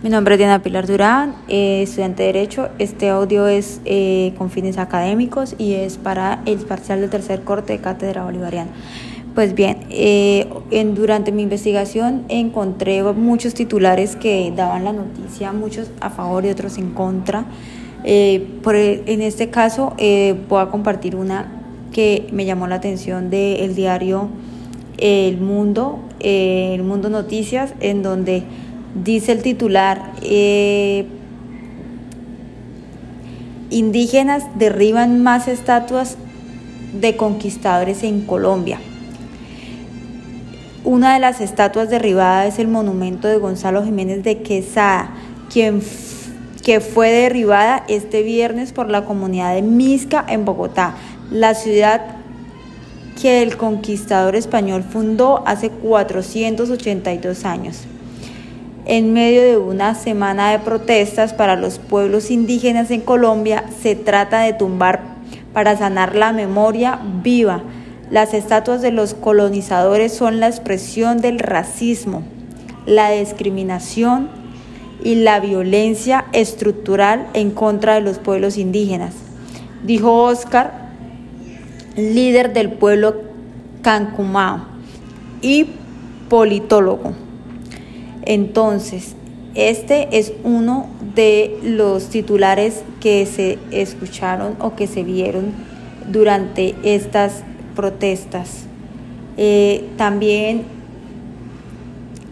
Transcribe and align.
Mi 0.00 0.10
nombre 0.10 0.36
es 0.36 0.38
Diana 0.38 0.62
Pilar 0.62 0.86
Durán, 0.86 1.34
eh, 1.48 1.82
estudiante 1.82 2.22
de 2.22 2.32
Derecho. 2.32 2.68
Este 2.78 3.08
audio 3.08 3.48
es 3.48 3.80
eh, 3.84 4.32
con 4.38 4.48
fines 4.48 4.78
académicos 4.78 5.56
y 5.58 5.72
es 5.72 5.96
para 5.96 6.40
el 6.46 6.58
parcial 6.58 7.00
del 7.00 7.10
tercer 7.10 7.42
corte 7.42 7.72
de 7.72 7.80
Cátedra 7.80 8.22
Bolivariana. 8.22 8.70
Pues 9.34 9.56
bien, 9.56 9.78
eh, 9.90 10.46
durante 10.94 11.32
mi 11.32 11.42
investigación 11.42 12.22
encontré 12.28 13.02
muchos 13.12 13.54
titulares 13.54 14.14
que 14.14 14.52
daban 14.54 14.84
la 14.84 14.92
noticia, 14.92 15.52
muchos 15.52 15.90
a 16.00 16.10
favor 16.10 16.46
y 16.46 16.50
otros 16.50 16.78
en 16.78 16.90
contra. 16.90 17.46
por, 18.62 18.76
en 18.76 19.20
este 19.20 19.50
caso 19.50 19.94
voy 19.96 20.60
a 20.60 20.66
compartir 20.70 21.16
una 21.16 21.60
que 21.90 22.28
me 22.30 22.44
llamó 22.44 22.68
la 22.68 22.76
atención 22.76 23.30
del 23.30 23.74
diario 23.74 24.28
El 24.96 25.38
Mundo, 25.38 25.98
El 26.20 26.84
Mundo 26.84 27.10
Noticias, 27.10 27.74
en 27.80 28.04
donde 28.04 28.44
Dice 28.94 29.32
el 29.32 29.42
titular, 29.42 30.12
eh, 30.22 31.06
indígenas 33.70 34.44
derriban 34.54 35.22
más 35.22 35.46
estatuas 35.46 36.16
de 36.98 37.16
conquistadores 37.16 38.02
en 38.02 38.22
Colombia. 38.22 38.80
Una 40.84 41.12
de 41.12 41.20
las 41.20 41.42
estatuas 41.42 41.90
derribadas 41.90 42.54
es 42.54 42.58
el 42.58 42.68
monumento 42.68 43.28
de 43.28 43.36
Gonzalo 43.36 43.84
Jiménez 43.84 44.22
de 44.24 44.38
Quesada, 44.42 45.10
quien 45.52 45.82
que 46.64 46.80
fue 46.80 47.10
derribada 47.10 47.84
este 47.88 48.22
viernes 48.22 48.72
por 48.72 48.88
la 48.88 49.04
comunidad 49.04 49.54
de 49.54 49.62
Misca 49.62 50.24
en 50.28 50.46
Bogotá, 50.46 50.94
la 51.30 51.54
ciudad 51.54 52.16
que 53.20 53.42
el 53.42 53.58
conquistador 53.58 54.34
español 54.34 54.82
fundó 54.82 55.42
hace 55.46 55.68
482 55.70 57.44
años 57.44 57.86
en 58.88 59.12
medio 59.12 59.42
de 59.42 59.58
una 59.58 59.94
semana 59.94 60.50
de 60.50 60.58
protestas 60.60 61.34
para 61.34 61.56
los 61.56 61.78
pueblos 61.78 62.30
indígenas 62.30 62.90
en 62.90 63.02
Colombia, 63.02 63.64
se 63.82 63.94
trata 63.94 64.40
de 64.40 64.54
tumbar 64.54 65.02
para 65.52 65.76
sanar 65.76 66.16
la 66.16 66.32
memoria 66.32 66.98
viva. 67.22 67.62
Las 68.10 68.32
estatuas 68.32 68.80
de 68.80 68.90
los 68.90 69.12
colonizadores 69.12 70.14
son 70.14 70.40
la 70.40 70.48
expresión 70.48 71.20
del 71.20 71.38
racismo, 71.38 72.22
la 72.86 73.10
discriminación 73.10 74.30
y 75.04 75.16
la 75.16 75.38
violencia 75.38 76.24
estructural 76.32 77.26
en 77.34 77.50
contra 77.50 77.96
de 77.96 78.00
los 78.00 78.18
pueblos 78.18 78.56
indígenas, 78.56 79.12
dijo 79.84 80.24
Oscar, 80.24 80.88
líder 81.94 82.54
del 82.54 82.72
pueblo 82.72 83.16
Cancumao 83.82 84.64
y 85.42 85.66
politólogo. 86.30 87.27
Entonces, 88.22 89.14
este 89.54 90.18
es 90.18 90.32
uno 90.44 90.88
de 91.14 91.58
los 91.62 92.10
titulares 92.10 92.82
que 93.00 93.26
se 93.26 93.58
escucharon 93.70 94.56
o 94.60 94.76
que 94.76 94.86
se 94.86 95.02
vieron 95.02 95.52
durante 96.06 96.74
estas 96.82 97.42
protestas. 97.74 98.66
Eh, 99.36 99.88
también 99.96 100.64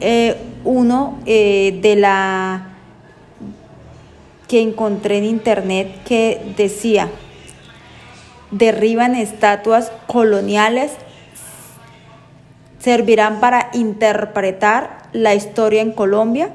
eh, 0.00 0.36
uno 0.64 1.18
eh, 1.26 1.78
de 1.82 1.96
la 1.96 2.74
que 4.48 4.60
encontré 4.60 5.18
en 5.18 5.24
internet 5.24 6.02
que 6.06 6.40
decía, 6.56 7.08
derriban 8.50 9.14
estatuas 9.14 9.92
coloniales, 10.06 10.92
servirán 12.84 13.40
para 13.40 13.70
interpretar 13.72 15.08
la 15.12 15.34
historia 15.34 15.80
en 15.80 15.92
Colombia. 15.92 16.50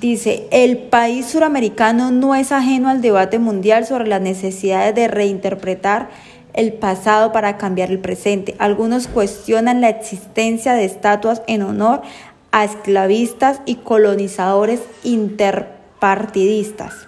Dice, 0.00 0.48
el 0.50 0.76
país 0.76 1.26
suramericano 1.26 2.10
no 2.10 2.34
es 2.34 2.50
ajeno 2.50 2.88
al 2.88 3.00
debate 3.00 3.38
mundial 3.38 3.86
sobre 3.86 4.08
las 4.08 4.20
necesidades 4.20 4.92
de 4.96 5.06
reinterpretar 5.06 6.08
el 6.52 6.72
pasado 6.72 7.30
para 7.30 7.58
cambiar 7.58 7.92
el 7.92 8.00
presente. 8.00 8.56
Algunos 8.58 9.06
cuestionan 9.06 9.80
la 9.80 9.88
existencia 9.88 10.74
de 10.74 10.84
estatuas 10.84 11.42
en 11.46 11.62
honor 11.62 12.02
a 12.50 12.64
esclavistas 12.64 13.60
y 13.66 13.76
colonizadores 13.76 14.80
interpartidistas. 15.04 17.06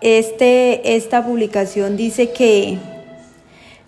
Este, 0.00 0.96
esta 0.96 1.24
publicación 1.24 1.96
dice 1.96 2.30
que 2.30 2.78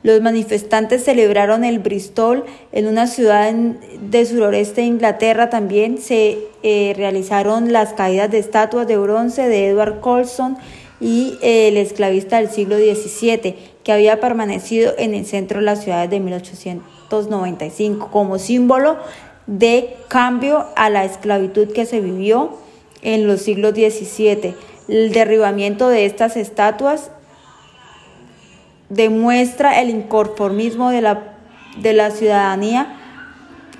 los 0.02 0.20
manifestantes 0.20 1.04
celebraron 1.04 1.64
el 1.64 1.78
Bristol 1.78 2.44
en 2.72 2.86
una 2.86 3.06
ciudad 3.06 3.52
de 3.52 4.26
sureste 4.26 4.80
de 4.80 4.88
Inglaterra. 4.88 5.48
También 5.48 5.98
se 5.98 6.38
eh, 6.62 6.92
realizaron 6.96 7.72
las 7.72 7.92
caídas 7.92 8.30
de 8.30 8.38
estatuas 8.38 8.88
de 8.88 8.98
bronce 8.98 9.48
de 9.48 9.68
Edward 9.68 10.00
Colson 10.00 10.56
y 11.00 11.38
eh, 11.40 11.68
el 11.68 11.76
esclavista 11.76 12.38
del 12.38 12.50
siglo 12.50 12.76
XVII, 12.76 13.54
que 13.84 13.92
había 13.92 14.20
permanecido 14.20 14.92
en 14.98 15.14
el 15.14 15.24
centro 15.24 15.60
de 15.60 15.66
la 15.66 15.76
ciudad 15.76 16.02
desde 16.08 16.20
1895 16.20 18.10
como 18.10 18.38
símbolo 18.38 18.96
de 19.46 19.96
cambio 20.08 20.66
a 20.76 20.90
la 20.90 21.04
esclavitud 21.04 21.72
que 21.72 21.86
se 21.86 22.00
vivió 22.00 22.56
en 23.02 23.26
los 23.26 23.42
siglos 23.42 23.72
XVII. 23.74 24.54
El 24.92 25.10
derribamiento 25.10 25.88
de 25.88 26.04
estas 26.04 26.36
estatuas 26.36 27.10
demuestra 28.90 29.80
el 29.80 29.88
inconformismo 29.88 30.90
de 30.90 31.00
la, 31.00 31.22
de 31.80 31.94
la 31.94 32.10
ciudadanía 32.10 32.94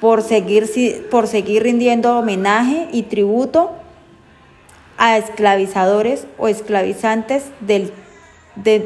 por 0.01 0.23
seguir, 0.23 0.71
por 1.11 1.27
seguir 1.27 1.65
rindiendo 1.65 2.19
homenaje 2.19 2.89
y 2.93 3.03
tributo 3.03 3.73
a 4.97 5.19
esclavizadores 5.19 6.27
o 6.39 6.49
esclavizantes 6.49 7.45
del, 7.61 7.93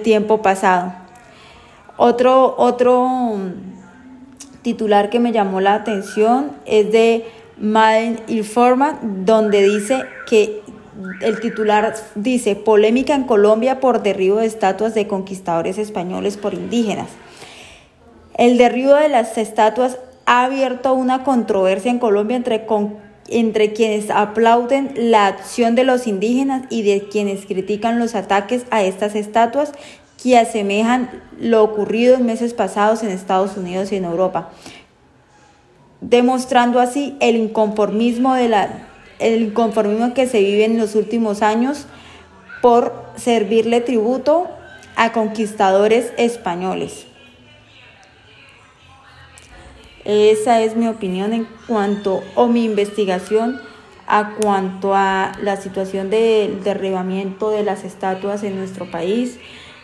tiempo 0.02 0.42
pasado. 0.42 0.94
Otro, 1.96 2.56
otro 2.58 3.38
titular 4.62 5.10
que 5.10 5.20
me 5.20 5.30
llamó 5.30 5.60
la 5.60 5.74
atención 5.74 6.50
es 6.64 6.90
de 6.90 7.24
Madden 7.56 8.18
Informa, 8.26 8.98
donde 9.00 9.62
dice 9.62 10.02
que 10.28 10.65
el 11.20 11.40
titular 11.40 11.94
dice, 12.14 12.56
polémica 12.56 13.14
en 13.14 13.24
Colombia 13.24 13.80
por 13.80 14.02
derribo 14.02 14.38
de 14.38 14.46
estatuas 14.46 14.94
de 14.94 15.06
conquistadores 15.06 15.78
españoles 15.78 16.36
por 16.36 16.54
indígenas. 16.54 17.08
El 18.36 18.58
derribo 18.58 18.94
de 18.94 19.08
las 19.08 19.36
estatuas 19.38 19.98
ha 20.26 20.44
abierto 20.44 20.94
una 20.94 21.24
controversia 21.24 21.90
en 21.90 21.98
Colombia 21.98 22.36
entre, 22.36 22.66
entre 23.28 23.72
quienes 23.72 24.10
aplauden 24.10 24.92
la 24.96 25.26
acción 25.26 25.74
de 25.74 25.84
los 25.84 26.06
indígenas 26.06 26.64
y 26.70 26.82
de 26.82 27.08
quienes 27.08 27.46
critican 27.46 27.98
los 27.98 28.14
ataques 28.14 28.64
a 28.70 28.82
estas 28.82 29.14
estatuas 29.14 29.72
que 30.22 30.38
asemejan 30.38 31.10
lo 31.38 31.62
ocurrido 31.62 32.16
en 32.16 32.26
meses 32.26 32.54
pasados 32.54 33.02
en 33.02 33.10
Estados 33.10 33.56
Unidos 33.56 33.92
y 33.92 33.96
en 33.96 34.04
Europa, 34.04 34.50
demostrando 36.00 36.80
así 36.80 37.16
el 37.20 37.36
inconformismo 37.36 38.34
de 38.34 38.48
la 38.48 38.68
el 39.18 39.52
conformismo 39.52 40.14
que 40.14 40.26
se 40.26 40.40
vive 40.40 40.64
en 40.64 40.78
los 40.78 40.94
últimos 40.94 41.42
años 41.42 41.86
por 42.62 42.92
servirle 43.16 43.80
tributo 43.80 44.48
a 44.96 45.12
conquistadores 45.12 46.12
españoles. 46.16 47.06
Esa 50.04 50.62
es 50.62 50.76
mi 50.76 50.86
opinión 50.86 51.32
en 51.32 51.48
cuanto, 51.66 52.22
o 52.36 52.46
mi 52.46 52.64
investigación 52.64 53.60
a 54.06 54.36
cuanto 54.40 54.94
a 54.94 55.32
la 55.42 55.56
situación 55.56 56.10
del 56.10 56.62
derribamiento 56.62 57.50
de 57.50 57.64
las 57.64 57.84
estatuas 57.84 58.44
en 58.44 58.56
nuestro 58.56 58.88
país, 58.90 59.38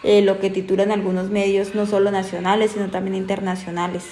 eh, 0.04 0.22
lo 0.22 0.38
que 0.38 0.48
titulan 0.48 0.92
algunos 0.92 1.30
medios 1.30 1.74
no 1.74 1.86
solo 1.86 2.10
nacionales, 2.10 2.72
sino 2.72 2.88
también 2.88 3.16
internacionales. 3.16 4.04